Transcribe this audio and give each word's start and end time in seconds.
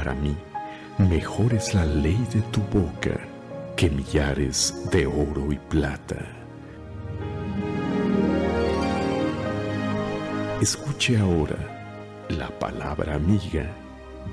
Para 0.00 0.14
mí, 0.14 0.34
mejor 0.96 1.52
es 1.52 1.74
la 1.74 1.84
ley 1.84 2.16
de 2.32 2.40
tu 2.52 2.62
boca 2.72 3.20
que 3.76 3.90
millares 3.90 4.88
de 4.90 5.06
oro 5.06 5.52
y 5.52 5.58
plata. 5.58 6.16
Escuche 10.62 11.18
ahora 11.18 11.58
la 12.30 12.48
palabra 12.58 13.16
amiga 13.16 13.70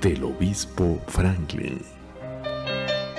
del 0.00 0.24
obispo 0.24 0.98
Franklin. 1.06 1.82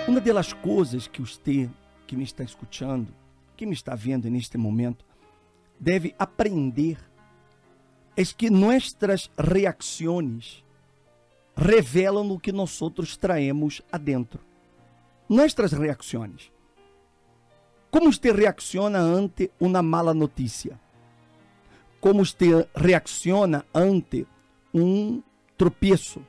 Uma 0.07 0.19
das 0.19 0.51
coisas 0.51 1.07
que 1.07 1.21
você 1.21 1.69
que 2.07 2.17
me 2.17 2.23
está 2.23 2.43
escutando, 2.43 3.13
que 3.55 3.67
me 3.67 3.75
está 3.75 3.93
vendo 3.93 4.27
neste 4.27 4.57
momento, 4.57 5.05
deve 5.79 6.15
aprender 6.17 6.97
é 8.17 8.23
que 8.25 8.49
nossas 8.49 9.29
reações 9.37 10.63
revelam 11.59 12.31
o 12.31 12.39
que 12.39 12.53
nós 12.53 12.81
outros 12.81 13.17
traemos 13.17 13.81
adentro. 13.91 14.39
Nossas 15.27 15.73
reações. 15.73 16.51
Como 17.91 18.11
você 18.13 18.31
reacciona 18.31 18.99
ante 18.99 19.51
uma 19.59 19.81
mala 19.81 20.13
notícia? 20.13 20.79
Como 21.99 22.25
você 22.25 22.65
reacciona 22.73 23.65
ante 23.73 24.25
um 24.73 25.21
tropeço? 25.57 26.25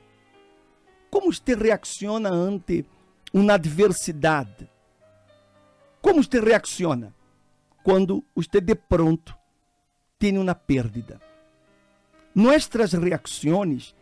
Como 1.09 1.31
você 1.31 1.55
reacciona 1.55 2.29
ante 2.29 2.85
uma 3.33 3.53
adversidade? 3.53 4.69
Como 6.01 6.21
você 6.21 6.41
reacciona 6.41 7.15
quando 7.83 8.23
você 8.35 8.59
de 8.59 8.75
pronto 8.75 9.33
tem 10.19 10.37
uma 10.37 10.53
perda? 10.53 11.21
Nossas 12.35 12.93
reações 12.93 13.95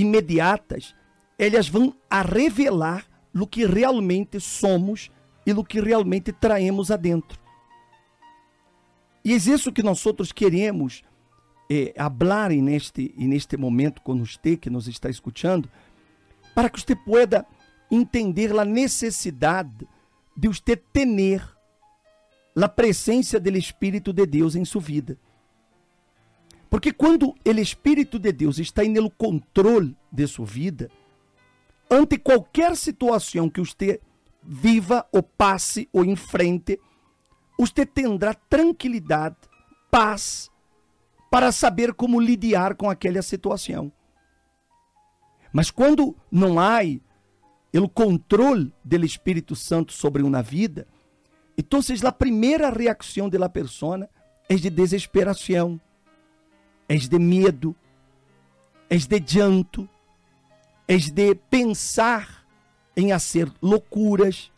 imediatas, 0.00 0.94
elas 1.38 1.68
vão 1.68 1.94
a 2.10 2.22
revelar 2.22 3.06
o 3.34 3.46
que 3.46 3.64
realmente 3.66 4.40
somos 4.40 5.10
e 5.46 5.52
o 5.52 5.64
que 5.64 5.80
realmente 5.80 6.32
traemos 6.32 6.90
adentro. 6.90 7.38
E 9.24 9.32
é 9.32 9.36
isso 9.36 9.72
que 9.72 9.82
nós 9.82 10.04
outros 10.06 10.32
queremos 10.32 11.02
é, 11.70 11.94
falar 11.96 12.50
neste, 12.50 13.14
neste 13.16 13.56
momento 13.56 14.00
com 14.02 14.18
você 14.24 14.56
que 14.56 14.70
nos 14.70 14.88
está 14.88 15.10
escutando, 15.10 15.68
para 16.54 16.70
que 16.70 16.80
você 16.80 16.96
pueda 16.96 17.46
entender 17.90 18.58
a 18.58 18.64
necessidade 18.64 19.86
de 20.36 20.48
você 20.48 20.76
ter 20.76 21.42
a 22.56 22.68
presença 22.68 23.38
do 23.38 23.56
Espírito 23.56 24.12
de 24.12 24.26
Deus 24.26 24.56
em 24.56 24.64
sua 24.64 24.80
vida. 24.80 25.18
Porque 26.70 26.92
quando 26.92 27.30
o 27.30 27.60
Espírito 27.60 28.18
de 28.18 28.30
Deus 28.32 28.58
está 28.58 28.84
no 28.84 29.10
controle 29.10 29.96
de 30.12 30.26
sua 30.26 30.44
vida, 30.44 30.90
ante 31.90 32.18
qualquer 32.18 32.76
situação 32.76 33.48
que 33.48 33.60
você 33.60 34.00
viva 34.42 35.06
ou 35.10 35.22
passe 35.22 35.88
ou 35.92 36.04
enfrente, 36.04 36.78
você 37.58 37.86
terá 37.86 38.34
tranquilidade, 38.34 39.36
paz, 39.90 40.50
para 41.30 41.50
saber 41.52 41.94
como 41.94 42.20
lidar 42.20 42.74
com 42.74 42.88
aquela 42.88 43.22
situação. 43.22 43.90
Mas 45.52 45.70
quando 45.70 46.14
não 46.30 46.60
há 46.60 46.80
o 47.74 47.88
controle 47.88 48.72
do 48.84 49.04
Espírito 49.04 49.56
Santo 49.56 49.92
sobre 49.92 50.22
uma 50.22 50.42
vida, 50.42 50.86
então 51.56 51.80
a 52.06 52.12
primeira 52.12 52.70
reação 52.70 53.28
da 53.28 53.48
pessoa 53.48 54.08
é 54.48 54.54
de 54.54 54.70
desesperação, 54.70 55.80
és 56.88 57.08
de 57.08 57.18
medo, 57.18 57.76
és 58.88 59.06
de 59.06 59.20
llanto, 59.20 59.88
és 60.86 61.10
de 61.10 61.34
pensar 61.34 62.46
em 62.96 63.10
fazer 63.10 63.52
loucuras. 63.60 64.50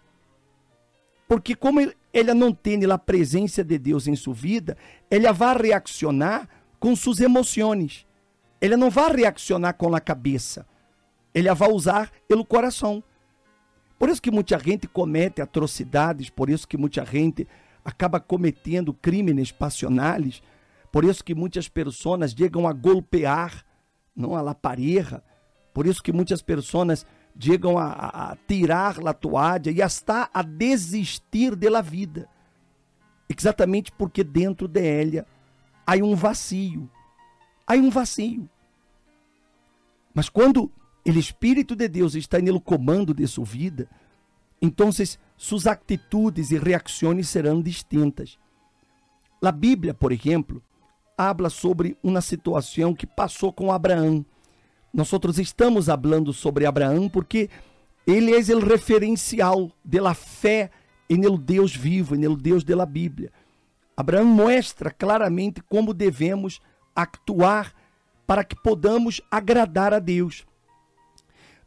Porque 1.29 1.55
como 1.55 1.81
ela 2.13 2.35
não 2.35 2.53
tem 2.53 2.85
a 2.91 2.99
presença 2.99 3.65
de 3.65 3.79
Deus 3.79 4.07
em 4.07 4.15
sua 4.15 4.35
vida, 4.35 4.77
ela 5.11 5.33
vai 5.33 5.57
reaccionar 5.57 6.49
com 6.79 6.95
suas 6.95 7.21
emoções. 7.21 8.07
Ela 8.61 8.77
não 8.77 8.91
vai 8.91 9.13
reaccionar 9.13 9.75
com 9.75 9.95
a 9.95 10.01
cabeça. 10.01 10.67
Ela 11.35 11.55
vai 11.55 11.71
usar 11.71 12.11
o 12.31 12.45
coração. 12.45 13.03
Por 13.99 14.09
isso 14.09 14.23
que 14.23 14.31
muita 14.31 14.59
gente 14.59 14.89
comete 14.89 15.43
atrocidades, 15.43 16.31
por 16.31 16.49
isso 16.49 16.67
que 16.67 16.77
muita 16.77 17.05
gente 17.05 17.47
acaba 17.85 18.19
cometendo 18.19 18.95
crimes 18.95 19.53
passionais, 19.53 20.43
por 20.93 21.05
isso 21.05 21.25
que 21.25 21.35
muitas 21.35 21.69
pessoas 21.69 22.33
chegam 22.33 22.67
a 22.67 22.73
golpear, 22.73 23.65
não 24.15 24.35
a 24.35 24.43
la 24.43 24.55
pareja. 24.55 25.23
Por 25.73 25.87
isso 25.87 26.03
que 26.03 26.13
muitas 26.13 26.43
pessoas 26.43 27.07
chegam 27.39 27.79
a, 27.79 27.87
a, 27.87 28.33
a 28.33 28.37
tirar 28.37 28.97
a 29.07 29.15
toalha 29.15 29.71
e 29.71 29.81
hasta 29.81 30.29
a 30.33 30.43
desistir 30.43 31.55
da 31.55 31.81
vida. 31.81 32.29
Exatamente 33.29 33.93
porque 33.93 34.25
dentro 34.25 34.67
de 34.67 34.81
ela 34.81 35.27
há 35.87 35.95
um 35.97 36.17
vazio. 36.17 36.91
Há 37.67 37.75
um 37.75 37.89
vazio. 37.89 38.51
Mas 40.13 40.29
quando 40.29 40.73
o 41.07 41.11
Espírito 41.11 41.77
de 41.77 41.89
Deus 41.89 42.17
está 42.17 42.41
no 42.41 42.61
comando 42.61 43.15
de 43.15 43.27
sua 43.29 43.45
vida, 43.45 43.89
então 44.61 44.91
suas 45.37 45.67
atitudes 45.69 46.51
e 46.51 46.59
reações 46.59 47.29
serão 47.29 47.63
distintas. 47.63 48.37
A 49.41 49.53
Bíblia, 49.53 49.95
por 49.95 50.11
exemplo, 50.11 50.63
habla 51.21 51.51
sobre 51.51 51.99
uma 52.03 52.23
situação 52.23 52.95
que 52.95 53.07
passou 53.07 53.53
com 53.53 53.71
Abraão. 53.71 54.25
Nós 54.93 55.13
outros 55.13 55.39
estamos 55.39 55.87
falando 55.87 56.33
sobre 56.33 56.65
Abraão 56.65 57.09
porque 57.09 57.51
ele 58.07 58.35
é 58.35 58.55
o 58.55 58.59
referencial 58.59 59.71
da 59.85 60.15
fé 60.15 60.71
no 61.11 61.37
Deus 61.37 61.77
vivo, 61.77 62.17
no 62.17 62.37
Deus 62.37 62.65
da 62.65 62.87
Bíblia. 62.87 63.31
Abraão 63.95 64.25
mostra 64.25 64.91
claramente 64.91 65.61
como 65.63 65.93
devemos 65.93 66.59
actuar 66.97 67.75
para 68.27 68.43
que 68.43 68.57
podamos 68.57 69.21
agradar 69.31 69.93
a 69.93 69.99
Deus. 69.99 70.47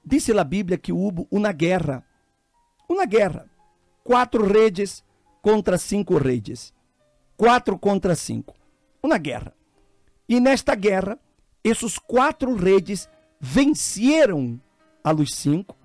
Disse 0.03 0.38
a 0.38 0.44
Bíblia 0.44 0.80
que 0.80 0.91
houve 0.91 1.28
uma 1.30 1.52
guerra, 1.52 2.03
uma 2.90 3.06
guerra, 3.06 3.47
quatro 4.03 4.46
redes 4.46 5.03
contra 5.41 5.78
cinco 5.78 6.18
redes, 6.18 6.74
quatro 7.38 7.78
contra 7.78 8.16
cinco 8.16 8.62
uma 9.03 9.18
guerra. 9.18 9.53
E 10.28 10.40
nesta 10.40 10.74
guerra, 10.74 11.19
esses 11.64 12.00
quatro 12.00 12.56
reis 12.56 13.09
venceram 13.40 14.59
a 15.03 15.12
los 15.12 15.36
cinco, 15.36 15.75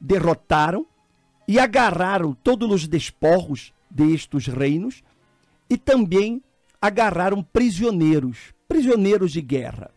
derrotaram 0.00 0.84
e 1.46 1.58
agarraram 1.58 2.34
todos 2.34 2.70
os 2.70 2.88
desporros 2.88 3.72
destes 3.88 4.46
reinos 4.46 5.02
e 5.68 5.76
também 5.76 6.42
agarraram 6.80 7.42
prisioneiros, 7.42 8.52
prisioneiros 8.66 9.30
de 9.30 9.40
guerra. 9.40 9.90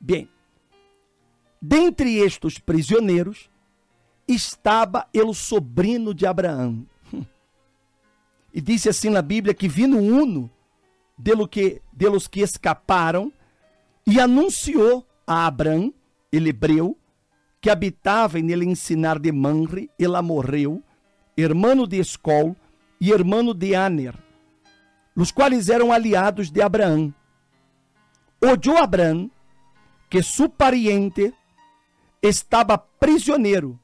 Bem, 0.00 0.28
dentre 1.60 2.16
estes 2.16 2.58
prisioneiros 2.58 3.50
estava 4.26 5.06
o 5.14 5.34
sobrinho 5.34 6.14
de 6.14 6.26
Abraão. 6.26 6.86
E 8.52 8.60
disse 8.60 8.88
assim 8.88 9.10
na 9.10 9.22
Bíblia 9.22 9.54
que 9.54 9.68
vindo 9.68 9.96
uno 9.96 10.50
de, 11.22 11.48
que, 11.48 11.82
de 11.92 12.28
que 12.30 12.40
escaparam 12.40 13.30
e 14.06 14.18
anunciou 14.18 15.06
a 15.26 15.46
Abrão, 15.46 15.92
ele 16.32 16.48
hebreu, 16.48 16.96
que 17.60 17.68
habitava 17.68 18.38
nele 18.38 18.64
ensinar 18.64 19.18
de 19.18 19.30
Manre, 19.30 19.90
ela 19.98 20.22
morreu, 20.22 20.82
hermano 21.36 21.86
de 21.86 21.98
Escol 21.98 22.56
e 22.98 23.12
hermano 23.12 23.52
de 23.52 23.74
Aner, 23.74 24.14
os 25.14 25.30
quais 25.30 25.68
eram 25.68 25.92
aliados 25.92 26.50
de 26.50 26.62
Abraão. 26.62 27.14
Oyó 28.40 28.78
Abrão 28.78 29.30
que 30.08 30.22
su 30.22 30.48
pariente 30.48 31.34
estava 32.22 32.78
prisioneiro 32.78 33.78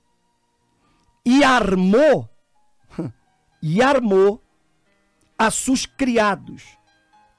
e 1.22 1.44
armou, 1.44 2.28
e 3.62 3.82
armou 3.82 4.42
a 5.36 5.50
seus 5.50 5.84
criados 5.84 6.75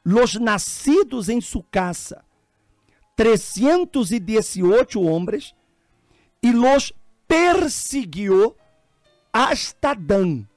los 0.10 0.36
nacidos 0.36 1.28
em 1.28 1.42
sua 1.42 1.66
casa, 1.70 2.24
318 3.18 5.02
homens, 5.02 5.54
e 6.42 6.54
los 6.54 6.94
persiguió 7.28 8.56
hasta 9.34 9.94
Dan. 9.94 10.48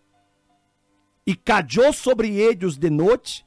E 1.26 1.34
caiu 1.34 1.92
sobre 1.92 2.28
eles 2.36 2.76
de 2.76 2.90
noite, 2.90 3.44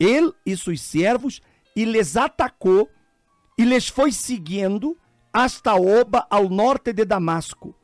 ele 0.00 0.32
e 0.44 0.56
seus 0.56 0.80
servos, 0.80 1.40
e 1.76 1.84
les 1.84 2.16
atacou, 2.16 2.90
e 3.56 3.64
les 3.64 3.86
foi 3.86 4.10
seguindo 4.10 4.98
hasta 5.32 5.76
Oba, 5.76 6.26
ao 6.28 6.48
norte 6.48 6.92
de 6.92 7.04
Damasco, 7.04 7.76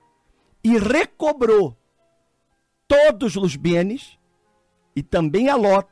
e 0.65 0.77
recobrou 0.77 1.77
todos 2.89 3.37
os 3.37 3.55
bens, 3.55 4.19
e 4.97 5.05
também 5.05 5.49
a 5.49 5.55
Lot, 5.55 5.89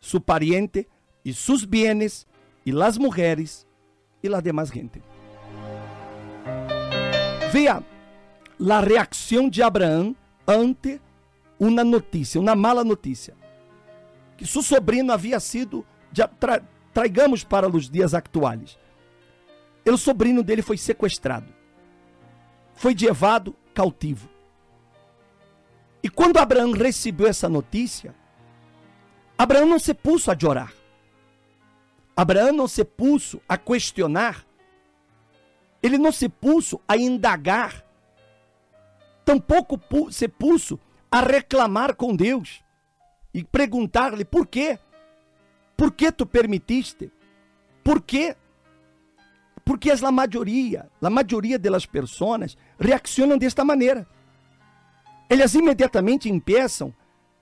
su 0.00 0.20
pariente, 0.20 0.88
y 1.26 1.32
sus 1.32 1.68
bienes 1.68 2.24
y 2.64 2.70
las 2.70 3.00
mujeres 3.00 3.66
y 4.22 4.28
la 4.28 4.40
demás 4.40 4.70
gente. 4.70 5.02
Veja 7.52 7.82
a 8.70 8.80
reação 8.80 9.48
de 9.48 9.60
Abraão 9.60 10.14
ante 10.46 11.00
uma 11.58 11.82
notícia, 11.82 12.40
uma 12.40 12.54
mala 12.54 12.84
notícia. 12.84 13.34
Que 14.36 14.46
seu 14.46 14.62
sobrinho 14.62 15.10
havia 15.10 15.40
sido, 15.40 15.84
tra, 16.38 16.62
traigamos 16.94 17.42
para 17.42 17.68
os 17.68 17.90
dias 17.90 18.14
atuais. 18.14 18.78
O 19.84 19.96
sobrinho 19.96 20.44
dele 20.44 20.62
foi 20.62 20.76
sequestrado. 20.76 21.52
Foi 22.72 22.94
levado 22.94 23.52
cautivo. 23.74 24.28
E 26.04 26.08
quando 26.08 26.36
Abraão 26.36 26.70
recebeu 26.70 27.26
essa 27.26 27.48
notícia, 27.48 28.14
Abraão 29.36 29.66
não 29.66 29.80
se 29.80 29.92
puso 29.92 30.30
a 30.30 30.38
chorar. 30.38 30.85
Abraão 32.16 32.52
não 32.52 32.66
se 32.66 32.82
puso 32.82 33.42
a 33.46 33.58
questionar. 33.58 34.46
Ele 35.82 35.98
não 35.98 36.10
se 36.10 36.28
puso 36.28 36.80
a 36.88 36.96
indagar. 36.96 37.84
Tampouco 39.24 39.78
se 40.10 40.26
puso 40.26 40.80
a 41.10 41.20
reclamar 41.20 41.94
com 41.94 42.16
Deus 42.16 42.64
e 43.34 43.44
perguntar-lhe 43.44 44.24
por 44.24 44.46
quê? 44.46 44.78
Por 45.76 45.92
que 45.92 46.10
tu 46.10 46.24
permitiste? 46.24 47.12
Por 47.84 48.00
quê? 48.00 48.34
Porque 49.62 49.90
a 49.90 50.12
maioria, 50.12 50.88
a 51.02 51.10
maioria 51.10 51.58
das 51.58 51.84
pessoas 51.84 52.56
reaccionam 52.78 53.36
desta 53.36 53.64
maneira. 53.64 54.06
Eles 55.28 55.54
imediatamente 55.54 56.30
empeçam 56.30 56.94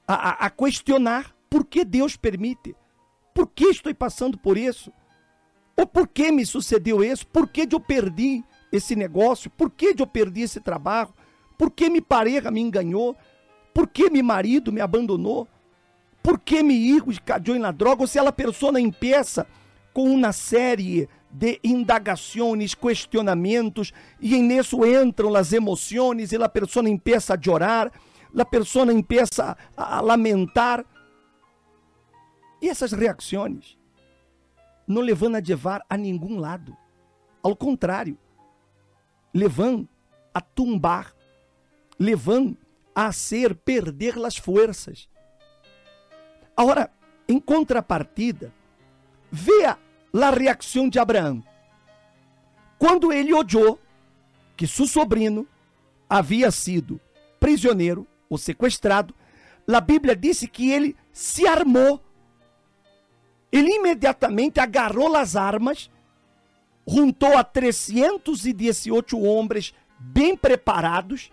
a, 0.09 0.15
a, 0.15 0.47
a 0.47 0.51
questionar 0.51 1.35
por 1.49 1.65
que 1.65 1.85
Deus 1.85 2.17
permite? 2.17 2.75
Por 3.35 3.49
que 3.49 3.65
estou 3.65 3.95
passando 3.95 4.39
por 4.39 4.57
isso? 4.57 4.93
Ou 5.77 5.87
por 5.87 6.07
que 6.07 6.31
me 6.31 6.47
sucedeu 6.47 7.03
isso? 7.03 7.27
Por 7.27 7.49
que 7.49 7.67
eu 7.71 7.81
perdi 7.81 8.45
esse 8.73 8.95
negócio? 8.95 9.51
Por 9.51 9.71
que 9.71 9.95
eu 9.99 10.07
perdi 10.07 10.43
esse 10.43 10.61
trabalho? 10.61 11.13
Por 11.59 11.71
que 11.71 11.91
me 11.91 12.01
pareja 12.01 12.51
me 12.51 12.61
enganou? 12.61 13.17
Por 13.75 13.89
que 13.89 14.09
meu 14.09 14.23
marido 14.23 14.73
me 14.73 14.81
abandonou? 14.81 15.49
Por 16.23 16.39
que 16.39 16.63
me 16.63 16.75
hijo 16.75 17.21
caiu 17.25 17.59
na 17.59 17.73
droga? 17.73 18.03
Ou 18.03 18.07
se 18.07 18.19
ela 18.19 18.33
pessoa 18.33 18.81
empeça 18.81 19.47
com 19.93 20.05
uma 20.05 20.33
série 20.33 21.09
de 21.31 21.59
indagações, 21.65 22.75
questionamentos, 22.75 23.93
e 24.21 24.41
nisso 24.41 24.87
entram 24.87 25.35
as 25.35 25.53
emoções, 25.53 26.33
e 26.33 26.37
a 26.37 26.49
pessoa 26.49 26.89
empeça 26.89 27.35
a 27.35 27.41
chorar, 27.41 27.91
a 28.37 28.45
pessoa 28.45 28.93
empeça 28.93 29.57
a 29.77 30.01
lamentar. 30.01 30.85
E 32.65 32.69
essas 32.71 32.93
reações 32.93 33.77
não 34.87 35.03
levam 35.03 35.35
a 35.35 35.39
levar 35.39 35.85
a 35.87 35.99
nenhum 35.99 36.39
lado. 36.39 36.75
Ao 37.43 37.55
contrário, 37.55 38.17
levam 39.35 39.87
a 40.33 40.41
tumbar, 40.41 41.15
levam 41.99 42.57
a 42.95 43.13
ser 43.13 43.55
perder 43.55 44.17
as 44.25 44.39
forças. 44.39 45.11
Agora, 46.57 46.91
em 47.29 47.39
contrapartida, 47.39 48.51
veja 49.31 49.79
a 50.15 50.31
reação 50.31 50.89
de 50.89 50.99
Abraão. 50.99 51.45
Quando 52.79 53.13
ele 53.13 53.35
olhou 53.35 53.79
que 54.57 54.67
seu 54.67 54.87
sobrinho 54.87 55.47
havia 56.09 56.51
sido 56.51 56.99
prisioneiro 57.39 58.07
ou 58.27 58.39
sequestrado, 58.39 59.15
a 59.71 59.81
Bíblia 59.83 60.17
disse 60.17 60.49
que 60.49 60.71
ele 60.71 60.97
se 61.13 61.47
armou 61.47 62.03
ele 63.55 63.71
imediatamente 63.71 64.59
agarrou 64.59 65.15
as 65.15 65.37
armas, 65.37 65.89
juntou 66.85 67.39
a 67.39 67.45
318 67.45 69.17
homens 69.17 69.73
bem 69.97 70.37
preparados 70.37 71.31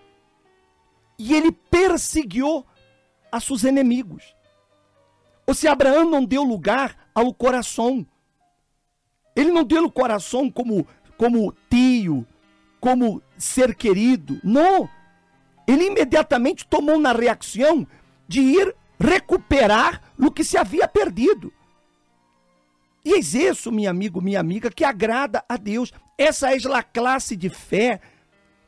e 1.18 1.34
ele 1.34 1.52
perseguiu 1.52 2.64
a 3.32 3.40
seus 3.40 3.64
inimigos. 3.64 4.36
Ou 5.48 5.56
seja, 5.56 5.74
Abraão 5.74 6.08
não 6.08 6.24
deu 6.24 6.44
lugar 6.44 6.96
ao 7.16 7.34
coração. 7.34 8.06
Ele 9.36 9.52
não 9.52 9.64
deu 9.64 9.86
o 9.86 9.92
coração 9.92 10.48
como, 10.52 10.88
como 11.18 11.52
tio, 11.72 12.24
como 12.80 13.20
ser 13.36 13.74
querido. 13.74 14.40
Não. 14.44 14.88
Ele 15.68 15.86
imediatamente 15.86 16.68
tomou 16.68 17.00
na 17.00 17.14
reação 17.14 17.88
de 18.28 18.42
ir 18.42 18.76
recuperar 19.00 20.04
o 20.20 20.30
que 20.30 20.44
se 20.44 20.56
havia 20.56 20.88
perdido. 20.88 21.52
E 23.12 23.16
é 23.16 23.50
isso, 23.50 23.74
meu 23.74 23.92
amigo, 23.92 24.22
minha 24.22 24.40
amiga, 24.40 24.72
que 24.72 24.86
agrada 24.86 25.44
a 25.50 25.58
Deus. 25.58 25.92
Essa 26.18 26.56
é 26.56 26.58
a 26.74 26.82
classe 26.82 27.36
de 27.36 27.50
fé 27.50 28.00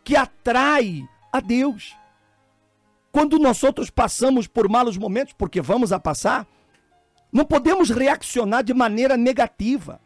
que 0.04 0.18
atrai 0.18 1.08
a 1.32 1.40
Deus. 1.40 1.96
Quando 3.10 3.40
nós 3.40 3.64
outros 3.64 3.90
passamos 3.90 4.46
por 4.46 4.68
malos 4.68 4.98
momentos, 4.98 5.34
porque 5.38 5.62
vamos 5.62 5.94
a 5.94 6.00
passar, 6.00 6.46
não 7.32 7.46
podemos 7.46 7.90
reaccionar 7.90 8.66
de 8.66 8.74
maneira 8.74 9.16
negativa. 9.16 10.02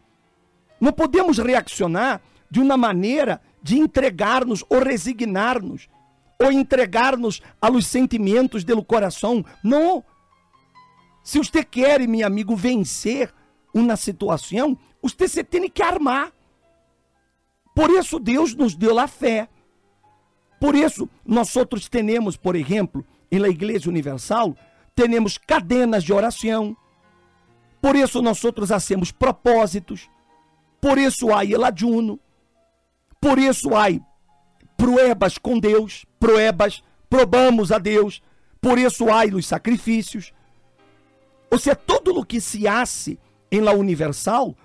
Não 0.79 0.93
podemos 0.93 1.39
reaccionar 1.39 2.21
de 2.47 2.59
uma 2.59 2.77
maneira 2.77 3.41
de 3.63 3.79
entregar-nos 3.79 4.63
ou 4.69 4.83
resignar-nos, 4.83 5.89
ou 6.39 6.51
entregar-nos 6.51 7.41
aos 7.59 7.87
sentimentos 7.87 8.63
do 8.63 8.83
coração. 8.83 9.43
Não. 9.63 10.05
Se 11.23 11.39
você 11.39 11.63
quer, 11.63 12.07
meu 12.07 12.27
amigo, 12.27 12.55
vencer, 12.55 13.33
uma 13.77 13.95
situação, 13.95 14.77
você 15.01 15.43
tem 15.43 15.69
que 15.69 15.81
armar. 15.81 16.31
Por 17.75 17.89
isso 17.89 18.19
Deus 18.19 18.55
nos 18.55 18.75
deu 18.75 18.97
a 18.99 19.07
fé. 19.07 19.47
Por 20.59 20.75
isso 20.75 21.07
nós 21.25 21.55
outros 21.55 21.87
temos, 21.87 22.35
por 22.35 22.55
exemplo, 22.55 23.05
na 23.31 23.47
Igreja 23.47 23.89
Universal, 23.89 24.55
temos 24.95 25.37
cadenas 25.37 26.03
de 26.03 26.11
oração. 26.11 26.75
Por 27.79 27.95
isso 27.95 28.21
nós 28.21 28.43
outros 28.43 28.71
hacemos 28.71 29.11
propósitos. 29.11 30.09
Por 30.81 30.97
isso 30.97 31.33
há 31.33 31.45
el 31.45 31.63
ajuno. 31.63 32.19
Por 33.21 33.37
isso 33.37 33.75
há 33.75 33.87
pruebas 34.75 35.37
com 35.37 35.59
Deus, 35.59 36.05
pruebas, 36.19 36.83
probamos 37.09 37.71
a 37.71 37.77
Deus. 37.77 38.21
Por 38.59 38.79
isso 38.79 39.09
há 39.09 39.25
os 39.25 39.45
sacrifícios. 39.45 40.33
Ou 41.51 41.59
seja, 41.59 41.75
tudo 41.75 42.19
o 42.19 42.25
que 42.25 42.41
se 42.41 42.67
hace 42.67 43.19
em 43.51 43.61
La 43.61 43.71
Universal 43.71 44.55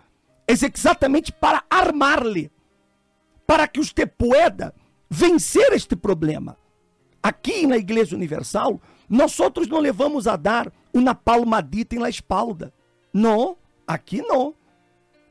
é 0.46 0.52
exatamente 0.52 1.32
para 1.32 1.65
armar-lhe, 1.70 2.51
para 3.46 3.67
que 3.69 3.82
você 3.82 4.06
pueda 4.06 4.74
vencer 5.08 5.72
este 5.72 5.94
problema. 5.94 6.56
Aqui 7.22 7.67
na 7.67 7.77
Igreja 7.77 8.17
Universal, 8.17 8.81
nós 9.08 9.39
outros 9.39 9.69
não 9.69 9.79
levamos 9.79 10.27
a 10.27 10.36
dar 10.36 10.72
uma 10.93 11.15
palmadita 11.15 11.94
em 11.94 11.98
la 11.98 12.08
espalda. 12.08 12.72
Não, 13.12 13.56
aqui 13.86 14.20
não. 14.22 14.55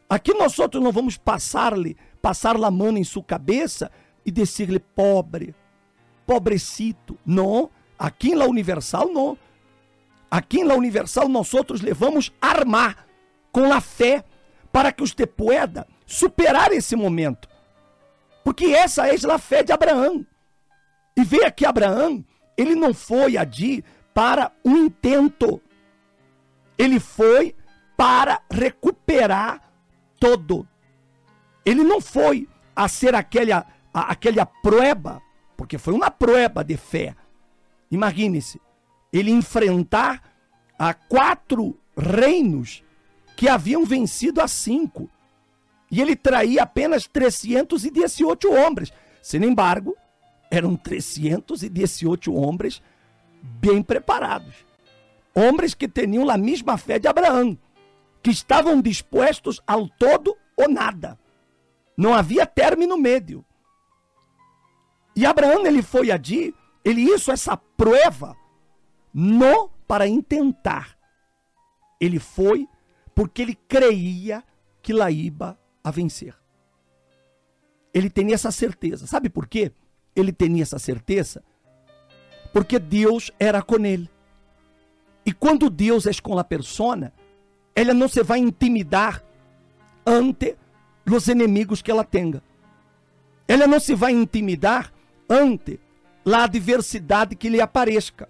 Aqui 0.10 0.34
nós 0.34 0.58
outros 0.60 0.84
não 0.84 0.91
vamos 0.91 1.17
passar-lhe, 1.17 1.98
passar 2.22 2.58
la 2.58 2.72
mano 2.72 2.98
em 2.98 3.03
sua 3.03 3.24
cabeça 3.24 3.91
e 4.25 4.31
dizer-lhe 4.31 4.79
pobre, 4.79 5.55
pobrecito. 6.25 7.17
Não, 7.25 7.70
aqui 7.98 8.36
na 8.36 8.46
Universal 8.46 9.12
não. 9.12 9.38
Aqui 10.29 10.63
na 10.63 10.75
Universal 10.75 11.27
nós 11.27 11.53
outros 11.53 11.81
levamos 11.81 12.31
armar 12.41 13.05
com 13.51 13.72
a 13.72 13.81
fé 13.81 14.24
para 14.72 14.91
que 14.91 15.01
você 15.01 15.25
pueda 15.25 15.88
superar 16.05 16.72
esse 16.72 16.96
momento. 16.96 17.50
Porque 18.43 18.65
essa 18.65 19.08
é 19.08 19.15
a 19.31 19.38
fé 19.38 19.63
de 19.63 19.72
Abraão. 19.72 20.25
E 21.15 21.24
veja 21.24 21.51
que 21.51 21.65
Abraão, 21.65 22.24
ele 22.58 22.75
não 22.75 22.93
foi 22.93 23.38
ali 23.38 23.84
para 24.13 24.51
um 24.63 24.77
intento. 24.77 25.62
Ele 26.77 27.00
foi 27.00 27.55
para 27.96 28.41
recuperar 28.50 29.62
todo. 30.20 30.67
Ele 31.65 31.84
não 31.84 32.01
foi 32.01 32.48
a 32.75 32.88
ser 32.88 33.13
aquela, 33.13 33.67
a, 33.93 34.12
aquela 34.12 34.46
prueba, 34.46 35.22
porque 35.55 35.77
foi 35.77 35.93
uma 35.93 36.10
prueba 36.10 36.63
de 36.63 36.77
fé. 36.77 37.15
Imagine-se, 37.91 38.60
ele 39.13 39.31
enfrentar 39.31 40.24
a 40.79 40.93
quatro 40.93 41.77
reinos 41.96 42.84
que 43.41 43.50
haviam 43.50 43.83
vencido 43.83 44.39
a 44.39 44.48
cinco. 44.48 45.10
E 45.89 46.00
ele 46.00 46.15
traía 46.15 46.62
apenas 46.62 47.07
318 47.07 48.53
homens. 48.53 48.93
Sin 49.19 49.43
embargo, 49.43 49.98
eram 50.51 50.75
318 50.75 52.31
homens 52.31 52.83
bem 53.41 53.81
preparados. 53.81 54.53
Homens 55.33 55.74
que 55.74 55.88
tinham 55.88 56.29
a 56.29 56.38
mesma 56.38 56.77
fé 56.77 57.00
de 57.00 57.07
Abraão, 57.07 57.57
que 58.21 58.29
estavam 58.29 58.79
dispostos 58.79 59.60
ao 59.65 59.89
todo 59.89 60.38
ou 60.55 60.69
nada. 60.69 61.17
Não 61.98 62.13
havia 62.13 62.45
término 62.45 62.95
médio. 62.95 63.43
E 65.15 65.25
Abraão 65.25 65.65
ele 65.65 65.81
foi 65.81 66.12
ali, 66.12 66.53
ele 66.86 67.01
hizo 67.01 67.31
essa 67.31 67.57
prova 67.57 68.38
não 69.12 69.71
para 69.88 70.07
intentar. 70.07 70.95
Ele 72.00 72.19
foi 72.19 72.69
porque 73.13 73.41
ele 73.41 73.58
creia 73.68 74.44
que 74.82 74.94
Laíba 74.94 75.58
a 75.84 75.91
vencer. 75.91 76.36
Ele 77.94 78.10
tem 78.10 78.34
essa 78.34 78.51
certeza. 78.51 79.06
Sabe 79.06 79.30
por 79.30 79.48
quê? 79.48 79.72
ele 80.15 80.32
tinha 80.32 80.62
essa 80.62 80.80
certeza? 80.80 81.44
Porque 82.53 82.77
Deus 82.77 83.32
era 83.39 83.62
com 83.62 83.86
ele. 83.86 84.10
E 85.25 85.32
quando 85.32 85.70
Deus 85.70 86.06
é 86.06 86.12
com 86.22 86.38
a 86.38 86.44
persona, 86.44 87.13
ela 87.75 87.94
não 87.94 88.08
se 88.08 88.24
vai 88.24 88.39
intimidar 88.39 89.24
ante 90.06 90.58
os 91.10 91.27
inimigos 91.27 91.82
que 91.82 91.91
ela 91.91 92.03
tenha. 92.03 92.41
Ela 93.48 93.68
não 93.68 93.80
se 93.80 93.96
vai 93.96 94.12
intimidar 94.12 94.91
ante 95.30 95.80
a 96.25 96.44
adversidade 96.44 97.36
que 97.36 97.50
lhe 97.50 97.62
apareça. 97.62 98.27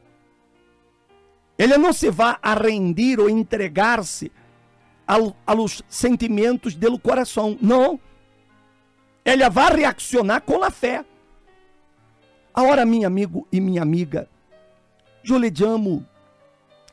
Ela 1.57 1.77
não 1.77 1.93
se 1.93 2.09
vai 2.09 2.37
a 2.41 2.53
rendir 2.53 3.19
ou 3.19 3.29
entregar-se 3.29 4.31
aos 5.45 5.83
sentimentos 5.89 6.75
do 6.75 6.97
coração. 6.97 7.57
Não. 7.61 7.99
Ela 9.25 9.49
vai 9.49 9.75
reaccionar 9.75 10.41
com 10.41 10.63
a 10.63 10.71
fé. 10.71 11.05
Agora, 12.53 12.85
meu 12.85 13.05
amigo 13.05 13.47
e 13.51 13.59
minha 13.59 13.81
amiga, 13.81 14.29
eu 15.23 15.37
lhe 15.37 15.53
chamo 15.55 16.05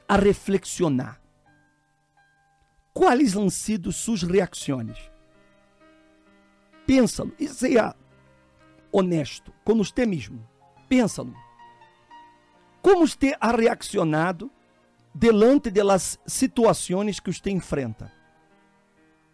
a 0.09 0.17
reflexionar. 0.17 1.21
Quais 2.93 3.37
han 3.37 3.49
sido 3.49 3.93
suas 3.93 4.23
reações? 4.23 5.11
Pensa-lo 6.87 7.33
e 7.39 7.47
seja 7.47 7.95
honesto 8.91 9.53
com 9.65 9.77
você 9.77 10.05
mesmo. 10.05 10.47
Pensa-lo. 10.89 11.35
Como 12.83 13.07
você 13.07 13.37
ha 13.41 13.53
reaccionado 13.53 14.51
delante 15.19 15.69
das 15.71 16.19
situações 16.27 17.19
que 17.19 17.33
você 17.33 17.51
enfrenta? 17.51 18.13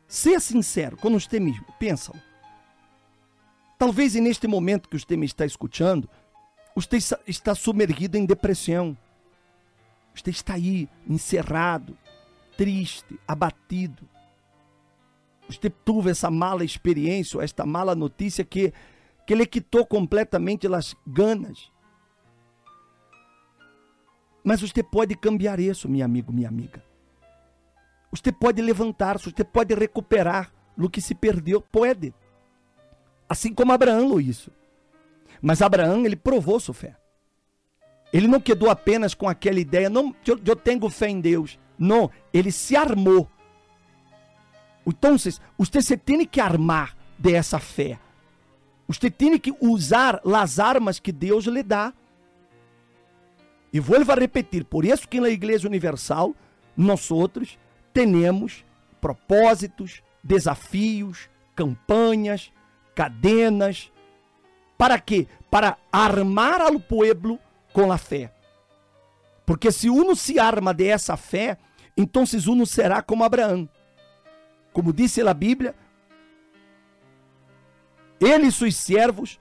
Seja 0.08 0.40
sincero 0.40 0.96
com 0.96 1.18
você 1.18 1.38
mesmo. 1.38 1.66
Pensa-lo. 1.78 2.20
Talvez 3.78 4.14
neste 4.14 4.46
momento 4.46 4.88
que 4.88 4.98
você 4.98 5.16
me 5.16 5.26
está 5.26 5.44
escutando, 5.44 6.08
você 6.74 6.98
está 7.26 7.54
sumergido 7.54 8.16
em 8.16 8.24
depressão. 8.24 8.96
Você 10.14 10.30
está 10.30 10.54
aí, 10.54 10.88
encerrado, 11.06 11.98
triste, 12.56 13.18
abatido. 13.28 14.08
Você 15.48 15.68
teve 15.68 16.10
essa 16.10 16.30
mala 16.30 16.64
experiência, 16.64 17.42
esta 17.42 17.66
mala 17.66 17.94
notícia 17.94 18.44
que, 18.44 18.72
que 19.26 19.34
lhe 19.34 19.44
quitou 19.44 19.84
completamente 19.84 20.66
as 20.72 20.96
ganas. 21.06 21.70
Mas 24.44 24.60
você 24.60 24.82
pode 24.82 25.16
cambiar 25.16 25.58
isso, 25.58 25.88
meu 25.88 26.04
amigo, 26.04 26.30
minha 26.30 26.48
amiga. 26.48 26.84
Você 28.10 28.30
pode 28.30 28.60
levantar-se, 28.60 29.24
você 29.24 29.42
pode 29.42 29.74
recuperar 29.74 30.52
o 30.78 30.88
que 30.88 31.00
se 31.00 31.14
perdeu. 31.14 31.60
Pode. 31.60 32.14
Assim 33.28 33.54
como 33.54 33.72
Abraão 33.72 34.20
isso. 34.20 34.52
Mas 35.40 35.62
Abraão, 35.62 36.04
ele 36.04 36.14
provou 36.14 36.60
sua 36.60 36.74
fé. 36.74 36.96
Ele 38.12 38.28
não 38.28 38.40
quedou 38.40 38.70
apenas 38.70 39.14
com 39.14 39.28
aquela 39.28 39.58
ideia, 39.58 39.90
não, 39.90 40.14
eu, 40.24 40.38
eu 40.46 40.54
tenho 40.54 40.88
fé 40.88 41.08
em 41.08 41.20
Deus. 41.20 41.58
Não, 41.76 42.10
ele 42.32 42.52
se 42.52 42.76
armou. 42.76 43.28
Então, 44.86 45.16
você 45.18 45.82
se 45.82 45.96
tem 45.96 46.24
que 46.24 46.40
armar 46.40 46.96
dessa 47.18 47.58
fé. 47.58 47.98
Você 48.86 49.10
tem 49.10 49.36
que 49.38 49.52
usar 49.60 50.20
as 50.24 50.58
armas 50.58 51.00
que 51.00 51.10
Deus 51.10 51.46
lhe 51.46 51.62
dá. 51.62 51.92
E 53.74 53.80
vou 53.80 53.98
repetir, 54.04 54.64
por 54.64 54.84
isso 54.84 55.08
que 55.08 55.20
na 55.20 55.28
Igreja 55.28 55.66
Universal, 55.66 56.32
nós 56.76 57.10
outros 57.10 57.58
temos 57.92 58.64
propósitos, 59.00 60.00
desafios, 60.22 61.28
campanhas, 61.56 62.52
cadenas. 62.94 63.90
Para 64.78 65.00
quê? 65.00 65.26
Para 65.50 65.76
armar 65.90 66.60
ao 66.60 66.78
povo 66.78 67.40
com 67.72 67.90
a 67.90 67.98
fé. 67.98 68.32
Porque 69.44 69.72
se 69.72 69.90
uno 69.90 70.14
se 70.14 70.38
arma 70.38 70.72
de 70.72 70.86
essa 70.86 71.16
fé, 71.16 71.58
então 71.96 72.22
uno 72.46 72.64
será 72.64 73.02
como 73.02 73.24
Abraão. 73.24 73.68
Como 74.72 74.92
disse 74.92 75.20
a 75.20 75.34
Bíblia, 75.34 75.74
ele 78.20 78.46
e 78.46 78.52
seus 78.52 78.76
servos 78.76 79.40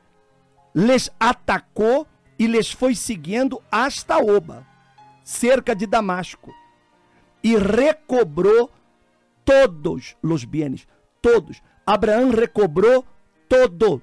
les 0.73 1.11
atacou 1.19 2.07
e 2.43 2.47
les 2.47 2.73
foi 2.73 2.93
seguindo 2.93 3.63
hasta 3.71 4.17
Oba, 4.17 4.67
cerca 5.23 5.73
de 5.73 5.87
Damasco, 5.87 6.53
e 7.41 7.55
recobrou 7.55 8.69
todos 9.45 10.17
os 10.21 10.43
bienes, 10.43 10.85
todos. 11.21 11.61
Abraão 11.85 12.31
recobrou 12.31 13.05
todo, 13.47 14.01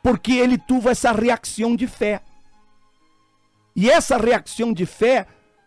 porque 0.00 0.34
ele 0.34 0.56
teve 0.56 0.88
essa 0.88 1.10
reação 1.10 1.74
de 1.74 1.88
fé. 1.88 2.22
E 3.74 3.90
essa 3.90 4.16
reação 4.16 4.72
de 4.72 4.86
fé 4.86 5.26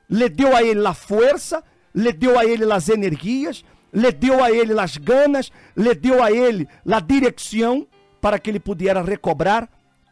lhe 0.09 0.29
deu 0.29 0.55
a 0.55 0.63
ele 0.63 0.87
a 0.87 0.93
força, 0.93 1.61
lhe 1.93 2.13
deu 2.13 2.39
a 2.39 2.45
ele 2.45 2.71
as 2.71 2.87
energias, 2.87 3.65
lhe 3.93 4.11
deu 4.13 4.41
a 4.41 4.49
ele 4.51 4.79
as 4.79 4.95
ganas, 4.95 5.51
lhe 5.75 5.93
deu 5.93 6.23
a 6.23 6.31
ele 6.31 6.65
a 6.89 6.99
direção 7.01 7.85
para 8.21 8.39
que 8.39 8.49
ele 8.49 8.59
pudesse 8.59 9.01
recobrar 9.01 9.67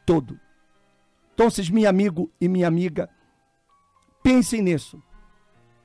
todo. 0.06 0.38
Então, 1.38 1.50
meu 1.72 1.88
amigo 1.88 2.32
e 2.42 2.48
minha 2.48 2.68
amiga, 2.68 3.08
pensem 4.24 4.60
nisso. 4.60 5.00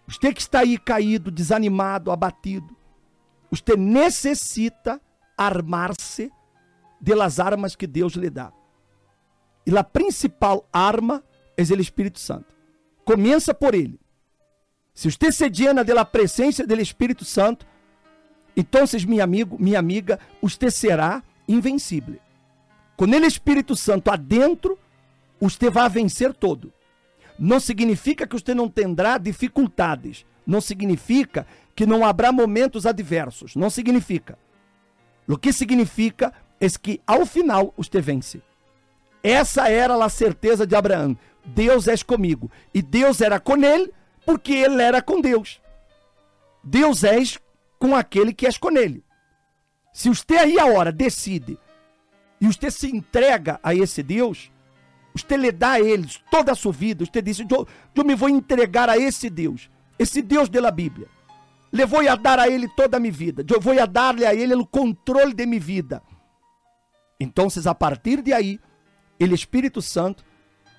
Você 0.09 0.33
que 0.33 0.41
está 0.41 0.61
aí 0.61 0.79
caído, 0.79 1.31
desanimado, 1.31 2.11
abatido, 2.11 2.75
você 3.51 3.77
necessita 3.77 4.99
armar-se 5.37 6.33
das 6.99 7.39
armas 7.39 7.77
que 7.77 7.87
Deus 7.87 8.15
lhe 8.15 8.31
dá. 8.31 8.51
E 9.67 9.77
a 9.77 9.85
principal 9.85 10.67
arma 10.73 11.23
é 11.55 11.63
o 11.63 11.81
Espírito 11.83 12.19
Santo. 12.19 12.57
Começa 13.05 13.53
por 13.53 13.75
ele. 13.75 14.01
Se 14.95 15.11
você 15.11 15.31
se 15.31 15.51
llena 15.51 15.85
da 15.85 16.03
presença 16.03 16.67
do 16.67 16.81
Espírito 16.81 17.27
Santo, 17.27 17.67
então, 18.57 18.85
meu 19.07 19.23
amigo, 19.23 19.59
minha 19.61 19.79
amiga, 19.79 20.19
você 20.41 20.71
será 20.71 21.23
invencível. 21.47 22.19
Com 22.97 23.05
ele 23.05 23.27
Espírito 23.27 23.77
Santo 23.77 24.11
adentro, 24.11 24.79
você 25.49 25.71
vai 25.71 25.89
vencer 25.89 26.33
todo. 26.35 26.73
Não 27.39 27.59
significa 27.59 28.27
que 28.27 28.39
você 28.39 28.55
não 28.55 28.69
terá 28.69 29.19
dificuldades. 29.19 30.25
Não 30.47 30.61
significa 30.61 31.47
que 31.75 31.87
não 31.87 32.05
haverá 32.05 32.31
momentos 32.31 32.87
adversos. 32.87 33.57
Não 33.57 33.71
significa. 33.71 34.39
O 35.27 35.37
que 35.37 35.53
significa 35.53 36.33
é 36.61 36.69
que 36.69 37.01
ao 37.07 37.27
final 37.27 37.75
você 37.77 38.01
vence. 38.01 38.43
Essa 39.23 39.69
era 39.69 39.95
a 40.05 40.09
certeza 40.09 40.67
de 40.67 40.77
Abraão. 40.77 41.17
Deus 41.45 41.89
és 41.89 42.03
comigo. 42.03 42.51
E 42.73 42.83
Deus 42.83 43.21
era 43.21 43.41
com 43.41 43.57
ele, 43.57 43.93
porque 44.25 44.53
ele 44.53 44.81
era 44.81 45.03
com 45.03 45.21
Deus. 45.21 45.61
Deus 46.63 47.03
és 47.03 47.39
com 47.79 47.97
aquele 47.97 48.33
que 48.33 48.47
és 48.47 48.57
com 48.59 48.71
ele. 48.77 49.05
Se 49.93 50.09
você 50.09 50.37
aí 50.37 50.59
a 50.59 50.67
hora 50.67 50.93
decide 50.93 51.59
e 52.41 52.47
você 52.47 52.71
se 52.71 52.95
entrega 52.95 53.59
a 53.63 53.75
esse 53.75 54.03
Deus, 54.03 54.53
você 55.15 55.37
lhe 55.37 55.53
dá 55.53 55.73
a 55.73 55.81
ele 55.81 56.09
toda 56.31 56.53
a 56.53 56.55
sua 56.55 56.73
vida, 56.73 57.05
você 57.05 57.21
diz, 57.21 57.39
eu, 57.41 57.67
eu 57.95 58.05
me 58.05 58.15
vou 58.15 58.29
entregar 58.29 58.89
a 58.89 58.97
esse 58.97 59.29
Deus, 59.29 59.71
esse 59.99 60.23
Deus 60.23 60.49
da 60.49 60.71
Bíblia. 60.71 61.09
Le 61.73 61.87
vou 61.87 62.07
a 62.07 62.15
dar 62.17 62.39
a 62.39 62.49
ele 62.49 62.69
toda 62.69 62.97
a 62.97 63.01
minha 63.01 63.13
vida, 63.13 63.45
eu 63.49 63.61
vou 63.61 63.79
a 63.79 63.87
dar-lhe 63.87 64.25
a 64.25 64.35
ele 64.35 64.55
o 64.55 64.67
controle 64.67 65.35
de 65.35 65.47
minha 65.47 65.61
vida. 65.61 66.03
Então, 67.19 67.49
a 67.65 67.75
partir 67.75 68.21
de 68.21 68.33
aí, 68.33 68.59
ele 69.19 69.35
Espírito 69.35 69.81
Santo 69.81 70.25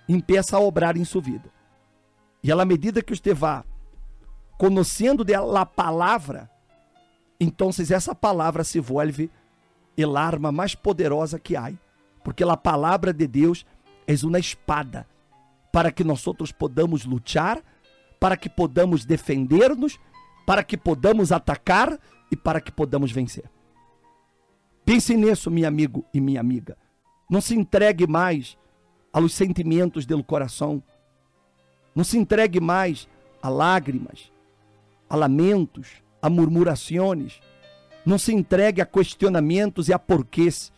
empieza 0.07 0.57
a 0.57 0.59
obrar 0.59 0.97
em 0.97 1.05
sua 1.05 1.21
vida. 1.21 1.49
E 2.43 2.51
à 2.51 2.65
medida 2.65 3.01
que 3.01 3.15
você 3.15 3.33
vá 3.33 3.63
conhecendo 4.57 5.25
a 5.57 5.65
palavra, 5.65 6.49
então 7.39 7.69
essa 7.69 8.13
palavra 8.13 8.63
se 8.63 8.79
volve 8.79 9.31
el 9.97 10.17
arma 10.17 10.51
mais 10.51 10.75
poderosa 10.75 11.39
que 11.39 11.55
há. 11.55 11.71
Porque 12.23 12.43
a 12.43 12.57
palavra 12.57 13.13
de 13.13 13.27
Deus 13.27 13.65
é 14.07 14.13
uma 14.25 14.39
espada 14.39 15.07
para 15.72 15.91
que 15.91 16.03
nós 16.03 16.25
outros 16.27 16.51
podamos 16.51 17.05
lutar, 17.05 17.62
para 18.19 18.38
que 18.38 18.48
podamos 18.48 19.05
defender-nos, 19.05 20.00
para 20.45 20.63
que 20.63 20.77
podamos 20.77 21.31
atacar 21.31 22.00
e 22.31 22.36
para 22.36 22.62
que 22.62 22.72
podamos 22.72 23.12
vencer. 23.12 23.50
Pense 24.86 25.15
nisso, 25.15 25.50
meu 25.50 25.67
amigo 25.67 26.05
e 26.13 26.19
minha 26.19 26.39
amiga. 26.39 26.77
Não 27.29 27.41
se 27.41 27.55
entregue 27.55 28.05
mais 28.05 28.57
aos 29.12 29.33
sentimentos 29.33 30.05
do 30.05 30.24
coração. 30.24 30.83
Não 31.95 32.03
se 32.03 32.17
entregue 32.17 32.60
mais 32.60 33.07
a 33.41 33.50
lágrimas, 33.50 34.31
a 35.10 35.15
lamentos, 35.15 36.03
a 36.22 36.29
murmurações. 36.29 37.39
Não 38.05 38.17
se 38.17 38.33
entregue 38.33 38.81
a 38.81 38.86
questionamentos 38.86 39.88
e 39.88 39.93
a 39.93 40.00
porquês. 40.00 40.72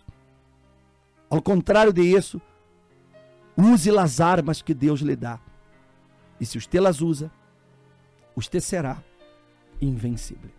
Ao 1.29 1.41
contrário 1.41 1.91
disso, 1.91 2.39
use 3.57 3.89
as 3.97 4.19
armas 4.19 4.61
que 4.61 4.73
Deus 4.73 5.01
lhe 5.01 5.15
dá. 5.15 5.39
E 6.39 6.45
se 6.45 6.59
você 6.59 6.79
las 6.79 7.01
usa, 7.01 7.31
você 8.35 8.59
será 8.59 9.01
invencível. 9.81 10.51